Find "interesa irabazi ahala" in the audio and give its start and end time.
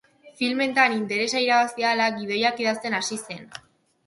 0.95-2.09